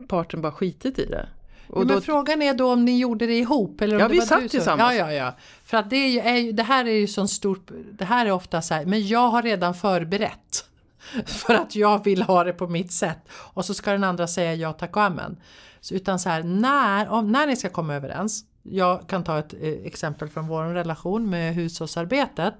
parten 0.08 0.40
bara 0.40 0.52
skitit 0.52 0.98
i 0.98 1.06
det. 1.06 1.28
Och 1.68 1.86
men 1.86 2.02
frågan 2.02 2.42
är 2.42 2.54
då 2.54 2.72
om 2.72 2.84
ni 2.84 2.98
gjorde 2.98 3.26
det 3.26 3.38
ihop? 3.38 3.80
Eller 3.80 3.96
om 3.96 4.00
ja, 4.00 4.08
det 4.08 4.12
vi 4.12 4.18
var 4.18 4.26
satt 4.26 4.50
tillsammans. 4.50 4.94
Ja, 4.94 5.06
ja, 5.06 5.12
ja. 5.12 5.34
För 5.64 5.76
att 5.76 5.90
det, 5.90 5.96
är 5.96 6.08
ju, 6.08 6.18
är, 6.18 6.52
det 6.52 6.62
här 6.62 6.84
är 6.84 6.92
ju 6.92 7.06
sån 7.06 7.28
stor... 7.28 7.58
Det 7.92 8.04
här 8.04 8.26
är 8.26 8.30
ofta 8.30 8.62
så 8.62 8.74
här, 8.74 8.84
men 8.84 9.06
jag 9.06 9.28
har 9.28 9.42
redan 9.42 9.74
förberett. 9.74 10.64
För 11.26 11.54
att 11.54 11.76
jag 11.76 12.04
vill 12.04 12.22
ha 12.22 12.44
det 12.44 12.52
på 12.52 12.66
mitt 12.66 12.92
sätt. 12.92 13.28
Och 13.28 13.64
så 13.64 13.74
ska 13.74 13.92
den 13.92 14.04
andra 14.04 14.26
säga 14.26 14.54
ja 14.54 14.72
tack 14.72 14.96
och 14.96 15.02
amen. 15.02 15.36
Så 15.82 15.94
utan 15.94 16.18
så 16.18 16.28
här, 16.28 16.42
när, 16.42 17.08
om, 17.08 17.32
när 17.32 17.46
ni 17.46 17.56
ska 17.56 17.68
komma 17.68 17.94
överens. 17.94 18.44
Jag 18.62 19.08
kan 19.08 19.24
ta 19.24 19.38
ett 19.38 19.54
eh, 19.54 19.68
exempel 19.68 20.28
från 20.28 20.46
vår 20.46 20.64
relation 20.64 21.30
med 21.30 21.54
hushållsarbetet. 21.54 22.54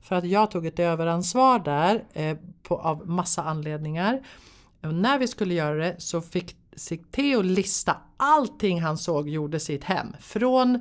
För 0.00 0.16
att 0.16 0.24
jag 0.24 0.50
tog 0.50 0.66
ett 0.66 0.78
överansvar 0.78 1.58
där 1.58 2.04
eh, 2.12 2.36
på, 2.62 2.78
av 2.78 3.08
massa 3.08 3.42
anledningar. 3.42 4.20
Och 4.82 4.94
när 4.94 5.18
vi 5.18 5.28
skulle 5.28 5.54
göra 5.54 5.74
det 5.74 5.94
så 5.98 6.20
fick 6.20 6.56
Theo 7.10 7.42
lista 7.42 7.96
allting 8.16 8.80
han 8.80 8.98
såg 8.98 9.28
gjorde 9.28 9.60
sitt 9.60 9.84
hem. 9.84 10.06
Från 10.20 10.80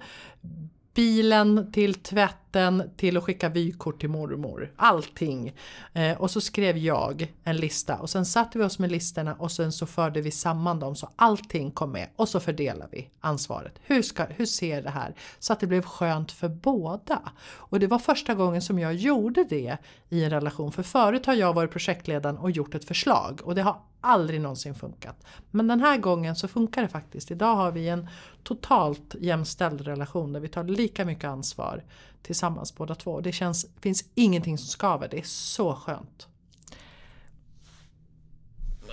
bilen 0.96 1.72
till 1.72 1.94
tvätten 1.94 2.92
till 2.98 3.18
att 3.18 3.24
skicka 3.24 3.50
vykort 3.50 4.00
till 4.00 4.10
mormor. 4.10 4.72
Allting. 4.76 5.54
Eh, 5.94 6.22
och 6.22 6.32
så 6.32 6.42
skrev 6.42 6.78
jag 6.78 7.34
en 7.44 7.58
lista 7.58 7.96
och 7.96 8.10
sen 8.10 8.26
satte 8.26 8.58
vi 8.58 8.64
oss 8.64 8.80
med 8.80 8.92
listorna 8.92 9.34
och 9.34 9.52
sen 9.52 9.72
så 9.72 9.86
förde 9.86 10.22
vi 10.22 10.32
samman 10.32 10.80
dem 10.80 10.96
så 10.96 11.10
allting 11.16 11.72
kom 11.72 11.92
med 11.92 12.08
och 12.16 12.30
så 12.30 12.40
fördelar 12.40 12.88
vi 12.92 13.10
ansvaret. 13.20 13.80
Hur, 13.82 14.02
ska, 14.02 14.26
hur 14.26 14.46
ser 14.46 14.82
det 14.82 14.90
här? 14.90 15.16
Så 15.40 15.54
att 15.54 15.60
det 15.60 15.68
blev 15.68 15.82
skönt 15.82 16.32
för 16.32 16.50
båda. 16.50 17.22
Och 17.46 17.80
det 17.80 17.88
var 17.88 18.00
första 18.00 18.34
gången 18.34 18.62
som 18.62 18.80
jag 18.80 18.94
gjorde 18.94 19.44
det 19.44 19.78
i 20.10 20.24
en 20.24 20.30
relation. 20.30 20.72
För 20.72 20.84
förut 20.84 21.26
har 21.26 21.34
jag 21.34 21.54
varit 21.54 21.72
projektledaren 21.72 22.38
och 22.38 22.52
gjort 22.52 22.76
ett 22.76 22.86
förslag 22.86 23.42
och 23.44 23.56
det 23.56 23.62
har 23.62 23.82
aldrig 24.06 24.42
någonsin 24.42 24.76
funkat. 24.76 25.26
Men 25.52 25.68
den 25.68 25.80
här 25.80 25.98
gången 25.98 26.36
så 26.36 26.48
funkar 26.48 26.82
det 26.82 26.88
faktiskt. 26.88 27.32
Idag 27.32 27.56
har 27.56 27.72
vi 27.72 27.90
en 27.90 28.08
totalt 28.44 29.16
jämställd 29.20 29.82
relation 29.82 30.34
där 30.34 30.40
vi 30.40 30.48
tar 30.48 30.64
lika 30.64 31.06
mycket 31.06 31.26
ansvar 31.26 31.84
tillsammans 32.22 32.76
båda 32.76 32.96
två. 32.96 33.22
Det 33.22 33.32
känns, 33.32 33.66
finns 33.80 34.06
ingenting 34.16 34.58
som 34.58 34.68
skaver, 34.68 35.08
det 35.12 35.20
är 35.20 35.24
så 35.24 35.76
skönt. 35.76 36.28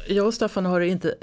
Jag 0.09 0.27
och 0.27 0.35
Staffan 0.35 0.67
har 0.67 0.81
inte, 0.81 1.15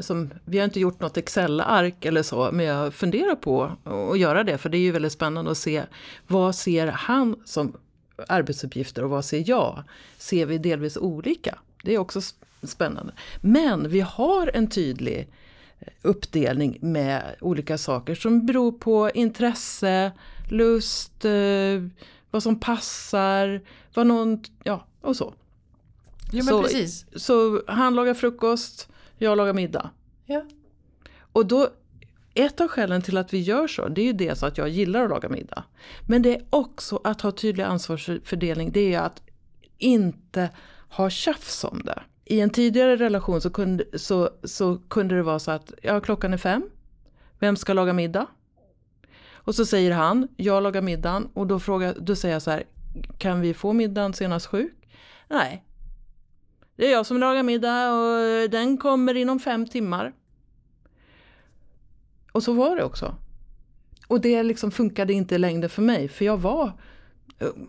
som, 0.00 0.30
vi 0.44 0.58
har 0.58 0.64
inte 0.64 0.80
gjort 0.80 1.00
något 1.00 1.16
Excel-ark 1.16 2.04
eller 2.04 2.22
så, 2.22 2.50
men 2.52 2.66
jag 2.66 2.94
funderar 2.94 3.34
på 3.34 3.72
att 4.12 4.18
göra 4.18 4.44
det, 4.44 4.58
för 4.58 4.68
det 4.68 4.78
är 4.78 4.80
ju 4.80 4.92
väldigt 4.92 5.12
spännande 5.12 5.50
att 5.50 5.58
se 5.58 5.82
vad 6.26 6.54
ser 6.54 6.86
han 6.86 7.36
som 7.44 7.76
arbetsuppgifter 8.28 9.04
och 9.04 9.10
vad 9.10 9.24
ser 9.24 9.44
jag? 9.46 9.82
Ser 10.18 10.46
vi 10.46 10.58
delvis 10.58 10.96
olika? 10.96 11.58
Det 11.84 11.94
är 11.94 11.98
också 11.98 12.20
spännande. 12.62 13.12
Men 13.40 13.88
vi 13.88 14.00
har 14.00 14.50
en 14.54 14.68
tydlig 14.68 15.28
uppdelning 16.02 16.78
med 16.80 17.36
olika 17.40 17.78
saker 17.78 18.14
som 18.14 18.46
beror 18.46 18.72
på 18.72 19.10
intresse, 19.10 20.12
lust, 20.48 21.24
eh, 21.24 21.82
vad 22.30 22.42
som 22.42 22.60
passar, 22.60 23.60
vad 23.94 24.06
någon, 24.06 24.44
ja 24.64 24.86
och 25.00 25.16
så. 25.16 25.34
Jo, 26.32 26.42
så, 26.42 26.62
precis. 26.62 27.06
så 27.16 27.62
han 27.66 27.94
lagar 27.94 28.14
frukost, 28.14 28.88
jag 29.18 29.36
lagar 29.36 29.52
middag. 29.52 29.90
Ja. 30.26 30.44
Och 31.32 31.46
då, 31.46 31.68
ett 32.34 32.60
av 32.60 32.68
skälen 32.68 33.02
till 33.02 33.16
att 33.16 33.34
vi 33.34 33.40
gör 33.40 33.66
så, 33.66 33.88
det 33.88 34.00
är 34.00 34.04
ju 34.04 34.12
dels 34.12 34.42
att 34.42 34.58
jag 34.58 34.68
gillar 34.68 35.04
att 35.04 35.10
laga 35.10 35.28
middag. 35.28 35.64
Men 36.08 36.22
det 36.22 36.36
är 36.36 36.44
också 36.50 37.00
att 37.04 37.20
ha 37.20 37.32
tydlig 37.32 37.64
ansvarsfördelning, 37.64 38.72
det 38.72 38.94
är 38.94 39.00
att 39.00 39.22
inte 39.78 40.50
ha 40.88 41.10
tjafs 41.10 41.64
om 41.64 41.82
det 41.84 42.02
i 42.28 42.40
en 42.40 42.50
tidigare 42.50 42.96
relation 42.96 43.40
så 43.40 43.50
kunde, 43.50 43.84
så, 43.98 44.30
så 44.44 44.78
kunde 44.88 45.16
det 45.16 45.22
vara 45.22 45.38
så 45.38 45.50
att 45.50 45.72
ja, 45.82 46.00
klockan 46.00 46.32
är 46.32 46.36
fem. 46.36 46.70
Vem 47.38 47.56
ska 47.56 47.72
laga 47.72 47.92
middag? 47.92 48.26
Och 49.32 49.54
så 49.54 49.66
säger 49.66 49.92
han, 49.92 50.28
jag 50.36 50.62
lagar 50.62 50.82
middagen. 50.82 51.28
Och 51.34 51.46
då, 51.46 51.60
frågar, 51.60 51.94
då 52.00 52.16
säger 52.16 52.34
jag 52.34 52.42
så 52.42 52.50
här, 52.50 52.64
kan 53.18 53.40
vi 53.40 53.54
få 53.54 53.72
middagen 53.72 54.12
senast 54.12 54.46
sju? 54.46 54.70
Nej. 55.28 55.64
Det 56.76 56.86
är 56.86 56.92
jag 56.92 57.06
som 57.06 57.18
lagar 57.18 57.42
middag 57.42 57.92
och 57.92 58.50
den 58.50 58.78
kommer 58.78 59.14
inom 59.14 59.40
fem 59.40 59.66
timmar. 59.66 60.12
Och 62.32 62.42
så 62.42 62.52
var 62.52 62.76
det 62.76 62.84
också. 62.84 63.14
Och 64.06 64.20
det 64.20 64.42
liksom 64.42 64.70
funkade 64.70 65.12
inte 65.12 65.34
i 65.34 65.38
längden 65.38 65.70
för 65.70 65.82
mig. 65.82 66.08
För 66.08 66.24
jag 66.24 66.36
var, 66.36 66.72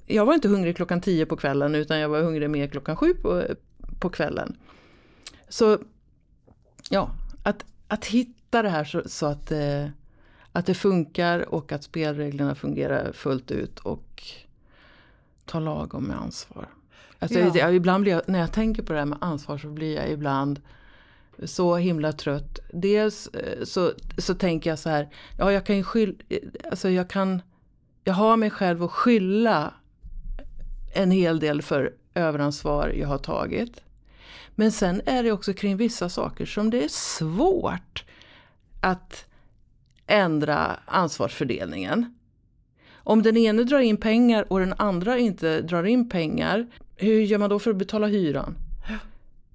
jag 0.05 0.25
var 0.25 0.33
inte 0.33 0.47
hungrig 0.47 0.75
klockan 0.75 1.01
tio 1.01 1.25
på 1.25 1.35
kvällen 1.35 1.75
utan 1.75 1.99
jag 1.99 2.09
var 2.09 2.21
hungrig 2.21 2.49
mer 2.49 2.67
klockan 2.67 2.95
sju 2.95 3.13
på, 3.13 3.43
på 3.99 4.09
kvällen. 4.09 4.57
Så 5.49 5.77
ja, 6.89 7.11
att, 7.43 7.65
att 7.87 8.05
hitta 8.05 8.61
det 8.61 8.69
här 8.69 8.83
så, 8.83 9.01
så 9.05 9.25
att, 9.25 9.51
eh, 9.51 9.87
att 10.51 10.65
det 10.65 10.73
funkar 10.73 11.53
och 11.53 11.71
att 11.71 11.83
spelreglerna 11.83 12.55
fungerar 12.55 13.11
fullt 13.11 13.51
ut 13.51 13.79
och 13.79 14.23
ta 15.45 15.59
lagom 15.59 16.03
med 16.03 16.17
ansvar. 16.17 16.69
Alltså, 17.19 17.39
Ja. 17.39 17.51
jag, 17.55 17.75
ibland 17.75 18.01
blir 18.01 18.13
jag, 18.13 18.21
när 18.25 18.39
jag 18.39 18.51
tänker 18.51 18.83
på 18.83 18.93
det 18.93 18.99
här 18.99 19.05
med 19.05 19.17
ansvar 19.21 19.57
så 19.57 19.67
blir 19.67 19.95
jag 19.95 20.09
ibland 20.09 20.61
så 21.43 21.75
himla 21.75 22.11
trött. 22.11 22.59
Dels 22.73 23.27
eh, 23.27 23.63
så, 23.63 23.91
så 24.17 24.35
tänker 24.35 24.69
jag 24.69 24.79
så 24.79 24.89
här, 24.89 25.09
ja 25.37 25.51
jag 25.51 25.65
kan 25.65 25.77
ju 25.77 25.83
skylla, 25.83 26.13
alltså 26.71 26.89
jag 26.89 27.09
kan, 27.09 27.41
jag 28.03 28.13
har 28.13 28.37
mig 28.37 28.49
själv 28.49 28.83
att 28.83 28.91
skylla 28.91 29.73
en 30.95 31.11
hel 31.11 31.39
del 31.39 31.61
för 31.61 31.93
överansvar 32.13 32.89
jag 32.89 33.07
har 33.07 33.17
tagit. 33.17 33.81
Men 34.55 34.71
sen 34.71 35.01
är 35.05 35.23
det 35.23 35.31
också 35.31 35.53
kring 35.53 35.77
vissa 35.77 36.09
saker 36.09 36.45
som 36.45 36.69
det 36.69 36.83
är 36.83 36.87
svårt 36.87 38.05
att 38.81 39.25
ändra 40.07 40.79
ansvarsfördelningen. 40.85 42.15
Om 42.93 43.23
den 43.23 43.37
ene 43.37 43.63
drar 43.63 43.79
in 43.79 43.97
pengar 43.97 44.45
och 44.49 44.59
den 44.59 44.73
andra 44.77 45.17
inte 45.17 45.61
drar 45.61 45.83
in 45.83 46.09
pengar, 46.09 46.67
hur 46.95 47.21
gör 47.21 47.37
man 47.37 47.49
då 47.49 47.59
för 47.59 47.71
att 47.71 47.77
betala 47.77 48.07
hyran? 48.07 48.55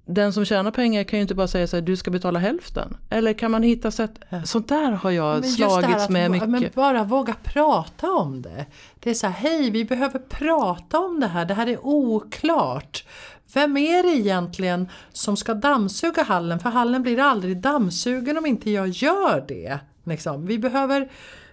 Den 0.05 0.33
som 0.33 0.45
tjänar 0.45 0.71
pengar 0.71 1.03
kan 1.03 1.19
ju 1.19 1.21
inte 1.21 1.35
bara 1.35 1.47
säga 1.47 1.67
så 1.67 1.77
här, 1.77 1.81
du 1.81 1.95
ska 1.95 2.11
betala 2.11 2.39
hälften. 2.39 2.97
Eller 3.09 3.33
kan 3.33 3.51
man 3.51 3.63
hitta 3.63 3.91
sätt, 3.91 4.11
sånt 4.45 4.67
där 4.67 4.91
har 4.91 5.11
jag 5.11 5.39
Men 5.39 5.49
slagits 5.49 6.03
att 6.03 6.09
med 6.09 6.31
mycket. 6.31 6.49
Men 6.49 6.69
bara 6.73 7.03
våga 7.03 7.35
prata 7.43 8.11
om 8.11 8.41
det. 8.41 8.65
Det 8.99 9.09
är 9.09 9.13
så 9.13 9.27
här, 9.27 9.33
hej 9.33 9.69
vi 9.69 9.85
behöver 9.85 10.19
prata 10.19 10.99
om 10.99 11.19
det 11.19 11.27
här, 11.27 11.45
det 11.45 11.53
här 11.53 11.67
är 11.67 11.85
oklart. 11.85 13.05
Vem 13.53 13.77
är 13.77 14.03
det 14.03 14.09
egentligen 14.09 14.89
som 15.13 15.37
ska 15.37 15.53
dammsuga 15.53 16.23
hallen? 16.23 16.59
För 16.59 16.69
hallen 16.69 17.03
blir 17.03 17.19
aldrig 17.19 17.57
dammsugen 17.57 18.37
om 18.37 18.45
inte 18.45 18.71
jag 18.71 18.87
gör 18.87 19.45
det. 19.47 19.79
Liksom. 20.03 20.45
Vi, 20.45 20.59
behöver, 20.59 21.09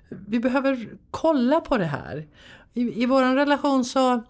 vi 0.08 0.40
behöver 0.40 0.88
kolla 1.10 1.60
på 1.60 1.78
det 1.78 1.84
här. 1.84 2.26
I, 2.72 3.02
i 3.02 3.06
vår 3.06 3.34
relation 3.34 3.84
så 3.84 4.22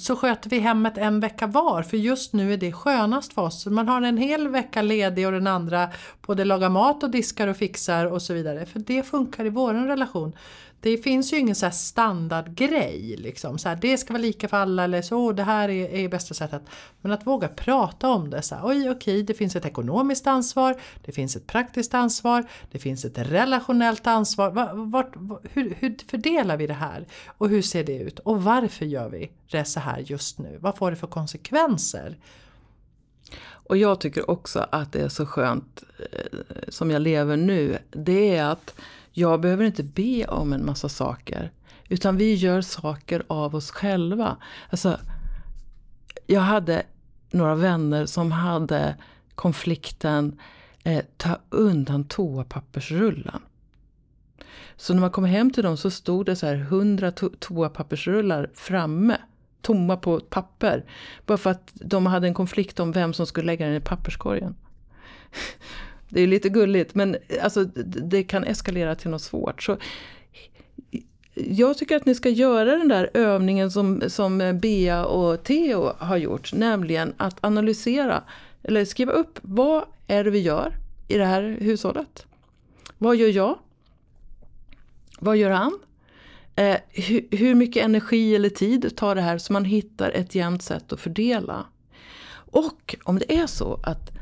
så 0.00 0.16
sköter 0.16 0.50
vi 0.50 0.58
hemmet 0.58 0.98
en 0.98 1.20
vecka 1.20 1.46
var 1.46 1.82
för 1.82 1.96
just 1.96 2.32
nu 2.32 2.52
är 2.52 2.56
det 2.56 2.72
skönast 2.72 3.32
för 3.32 3.42
oss. 3.42 3.66
Man 3.66 3.88
har 3.88 4.02
en 4.02 4.16
hel 4.16 4.48
vecka 4.48 4.82
ledig 4.82 5.26
och 5.26 5.32
den 5.32 5.46
andra 5.46 5.88
både 6.26 6.44
lagar 6.44 6.68
mat 6.68 7.02
och 7.02 7.10
diskar 7.10 7.48
och 7.48 7.56
fixar 7.56 8.06
och 8.06 8.22
så 8.22 8.34
vidare. 8.34 8.66
För 8.66 8.78
det 8.78 9.02
funkar 9.02 9.44
i 9.44 9.48
vår 9.48 9.74
relation. 9.74 10.32
Det 10.80 10.98
finns 10.98 11.32
ju 11.32 11.36
ingen 11.36 11.54
så 11.54 11.66
här 11.66 11.72
standardgrej 11.72 13.16
liksom. 13.18 13.58
Så 13.58 13.68
här, 13.68 13.76
det 13.76 13.98
ska 13.98 14.12
vara 14.12 14.22
lika 14.22 14.48
för 14.48 14.56
alla 14.56 14.84
eller 14.84 15.02
så, 15.02 15.32
det 15.32 15.42
här 15.42 15.68
är, 15.68 15.88
är 15.88 16.08
bästa 16.08 16.34
sättet. 16.34 16.62
Men 17.00 17.12
att 17.12 17.26
våga 17.26 17.48
prata 17.48 18.08
om 18.08 18.30
det. 18.30 18.42
Så 18.42 18.54
här, 18.54 18.62
Oj 18.66 18.90
okej, 18.90 19.22
det 19.22 19.34
finns 19.34 19.56
ett 19.56 19.66
ekonomiskt 19.66 20.26
ansvar, 20.26 20.80
det 21.04 21.12
finns 21.12 21.36
ett 21.36 21.46
praktiskt 21.46 21.94
ansvar, 21.94 22.44
det 22.70 22.78
finns 22.78 23.04
ett 23.04 23.18
relationellt 23.18 24.06
ansvar. 24.06 24.50
Vart, 24.50 24.70
Vart, 24.74 25.12
hur, 25.52 25.74
hur 25.78 25.96
fördelar 26.08 26.56
vi 26.56 26.66
det 26.66 26.74
här? 26.74 27.06
Och 27.26 27.48
hur 27.48 27.62
ser 27.62 27.84
det 27.84 27.98
ut? 27.98 28.18
Och 28.18 28.42
varför 28.42 28.86
gör 28.86 29.08
vi 29.08 29.30
det 29.50 29.64
så 29.64 29.80
här 29.80 29.98
just 29.98 30.38
nu? 30.38 30.58
Vad 30.60 30.76
får 30.76 30.90
det 30.90 30.96
för 30.96 31.06
konsekvenser? 31.06 32.18
Och 33.68 33.76
jag 33.76 34.00
tycker 34.00 34.30
också 34.30 34.66
att 34.72 34.92
det 34.92 35.00
är 35.00 35.08
så 35.08 35.26
skönt 35.26 35.82
eh, 36.12 36.38
som 36.68 36.90
jag 36.90 37.02
lever 37.02 37.36
nu. 37.36 37.78
Det 37.90 38.36
är 38.36 38.44
att 38.44 38.74
jag 39.18 39.40
behöver 39.40 39.64
inte 39.64 39.82
be 39.82 40.26
om 40.26 40.52
en 40.52 40.66
massa 40.66 40.88
saker. 40.88 41.52
Utan 41.88 42.16
vi 42.16 42.34
gör 42.34 42.60
saker 42.60 43.22
av 43.26 43.54
oss 43.54 43.70
själva. 43.70 44.36
Alltså, 44.70 45.00
jag 46.26 46.40
hade 46.40 46.82
några 47.30 47.54
vänner 47.54 48.06
som 48.06 48.32
hade 48.32 48.96
konflikten 49.34 50.40
eh, 50.84 51.04
ta 51.16 51.38
undan 51.50 52.04
toapappersrullen. 52.04 53.40
Så 54.76 54.94
när 54.94 55.00
man 55.00 55.10
kom 55.10 55.24
hem 55.24 55.50
till 55.50 55.62
dem 55.62 55.76
så 55.76 55.90
stod 55.90 56.26
det 56.26 56.36
så 56.36 56.46
här 56.46 56.54
100 56.54 57.10
to- 57.10 57.36
toapappersrullar 57.38 58.50
framme. 58.54 59.16
Tomma 59.60 59.96
på 59.96 60.20
papper. 60.20 60.84
Bara 61.26 61.38
för 61.38 61.50
att 61.50 61.72
de 61.74 62.06
hade 62.06 62.26
en 62.26 62.34
konflikt 62.34 62.80
om 62.80 62.92
vem 62.92 63.12
som 63.12 63.26
skulle 63.26 63.46
lägga 63.46 63.66
den 63.66 63.74
i 63.74 63.80
papperskorgen. 63.80 64.54
Det 66.08 66.20
är 66.20 66.26
lite 66.26 66.48
gulligt 66.48 66.94
men 66.94 67.16
alltså, 67.42 67.64
det 67.84 68.22
kan 68.22 68.44
eskalera 68.44 68.94
till 68.94 69.10
något 69.10 69.22
svårt. 69.22 69.62
Så 69.62 69.76
jag 71.34 71.78
tycker 71.78 71.96
att 71.96 72.06
ni 72.06 72.14
ska 72.14 72.28
göra 72.28 72.78
den 72.78 72.88
där 72.88 73.10
övningen 73.14 73.70
som, 73.70 74.02
som 74.08 74.58
Bea 74.62 75.04
och 75.04 75.44
Theo 75.44 75.92
har 75.98 76.16
gjort. 76.16 76.52
Nämligen 76.52 77.14
att 77.16 77.44
analysera 77.44 78.22
eller 78.62 78.84
skriva 78.84 79.12
upp 79.12 79.38
vad 79.42 79.84
är 80.06 80.24
det 80.24 80.30
vi 80.30 80.38
gör 80.38 80.74
i 81.08 81.18
det 81.18 81.24
här 81.24 81.56
hushållet. 81.60 82.26
Vad 82.98 83.16
gör 83.16 83.28
jag? 83.28 83.58
Vad 85.20 85.36
gör 85.36 85.50
han? 85.50 85.78
Eh, 86.56 86.76
hur, 86.88 87.36
hur 87.36 87.54
mycket 87.54 87.84
energi 87.84 88.34
eller 88.34 88.48
tid 88.48 88.96
tar 88.96 89.14
det 89.14 89.20
här 89.20 89.38
så 89.38 89.52
man 89.52 89.64
hittar 89.64 90.10
ett 90.10 90.34
jämnt 90.34 90.62
sätt 90.62 90.92
att 90.92 91.00
fördela? 91.00 91.66
Och 92.50 92.96
om 93.04 93.18
det 93.18 93.36
är 93.36 93.46
så 93.46 93.80
att 93.82 94.17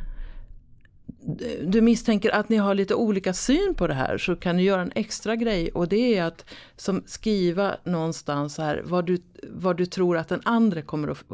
du 1.63 1.81
misstänker 1.81 2.31
att 2.35 2.49
ni 2.49 2.57
har 2.57 2.75
lite 2.75 2.95
olika 2.95 3.33
syn 3.35 3.75
på 3.75 3.87
det 3.87 3.95
här 3.95 4.19
så 4.19 4.37
kan 4.37 4.57
du 4.57 4.63
göra 4.63 4.83
en 4.83 4.93
extra 4.95 5.37
grej 5.37 5.71
och 5.71 5.89
det 5.89 6.17
är 6.19 6.25
att 6.25 6.45
som 6.77 7.03
skriva 7.07 7.77
någonstans 7.85 8.59
här 8.59 8.83
vad 8.85 9.07
du, 9.07 9.19
vad 9.51 9.77
du 9.77 9.87
tror 9.87 10.17
att 10.17 10.29
den 10.29 10.41
andra 10.45 10.83
kommer 10.83 11.09
att, 11.09 11.25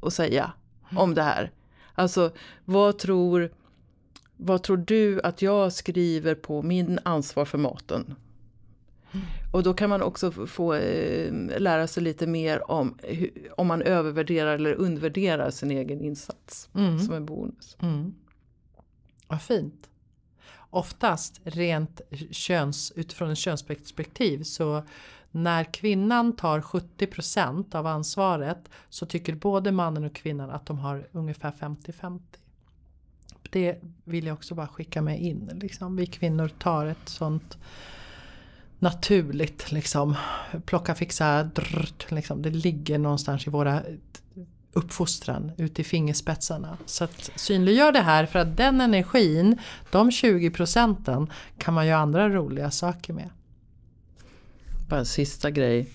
att, 0.00 0.12
säga 0.12 0.52
om 0.96 1.14
det 1.14 1.22
här. 1.22 1.50
Alltså 1.94 2.30
vad 2.64 2.98
tror, 2.98 3.50
vad 4.36 4.62
tror 4.62 4.76
du 4.76 5.20
att 5.20 5.42
jag 5.42 5.72
skriver 5.72 6.34
på 6.34 6.62
min 6.62 6.98
ansvar 7.02 7.44
för 7.44 7.58
maten? 7.58 8.14
Och 9.52 9.62
då 9.62 9.74
kan 9.74 9.90
man 9.90 10.02
också 10.02 10.30
få- 10.30 10.74
eh, 10.74 11.32
lära 11.58 11.86
sig 11.86 12.02
lite 12.02 12.26
mer 12.26 12.70
om 12.70 12.98
om 13.56 13.66
man 13.66 13.82
övervärderar 13.82 14.54
eller 14.54 14.74
undervärderar 14.74 15.50
sin 15.50 15.70
egen 15.70 16.00
insats 16.00 16.68
Mm. 16.74 16.98
som 16.98 17.14
en 17.14 17.26
bonus. 17.26 17.76
Vad 19.28 19.42
fint. 19.42 19.88
Oftast 20.70 21.40
rent 21.44 22.00
köns, 22.30 22.92
utifrån 22.96 23.30
ett 23.30 23.38
könsperspektiv 23.38 24.42
så 24.42 24.82
när 25.30 25.64
kvinnan 25.64 26.36
tar 26.36 26.60
70% 26.60 27.74
av 27.74 27.86
ansvaret 27.86 28.70
så 28.88 29.06
tycker 29.06 29.34
både 29.34 29.72
mannen 29.72 30.04
och 30.04 30.14
kvinnan 30.14 30.50
att 30.50 30.66
de 30.66 30.78
har 30.78 31.08
ungefär 31.12 31.50
50-50. 31.50 32.20
Det 33.50 33.78
vill 34.04 34.26
jag 34.26 34.34
också 34.34 34.54
bara 34.54 34.68
skicka 34.68 35.02
med 35.02 35.22
in. 35.22 35.50
Liksom. 35.54 35.96
Vi 35.96 36.06
kvinnor 36.06 36.48
tar 36.48 36.86
ett 36.86 37.08
sånt 37.08 37.58
naturligt 38.78 39.72
liksom 39.72 40.16
plocka, 40.66 40.94
fixa, 40.94 41.44
drrt, 41.44 42.10
liksom. 42.10 42.42
det 42.42 42.50
ligger 42.50 42.98
någonstans 42.98 43.46
i 43.46 43.50
våra 43.50 43.82
uppfostran 44.78 45.52
ut 45.56 45.78
i 45.78 45.84
fingerspetsarna. 45.84 46.78
Så 46.86 47.04
att 47.04 47.30
synliggör 47.36 47.92
det 47.92 48.00
här 48.00 48.26
för 48.26 48.38
att 48.38 48.56
den 48.56 48.80
energin, 48.80 49.58
de 49.90 50.10
20 50.10 50.50
procenten 50.50 51.32
kan 51.58 51.74
man 51.74 51.86
göra 51.86 51.98
andra 51.98 52.28
roliga 52.28 52.70
saker 52.70 53.12
med. 53.12 53.30
Bara 54.88 55.00
en 55.00 55.06
sista 55.06 55.50
grej. 55.50 55.90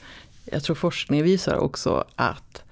Jag 0.45 0.63
tror 0.63 0.75
forskning 0.75 1.23
visar 1.23 1.55
också 1.55 2.05
att 2.15 2.63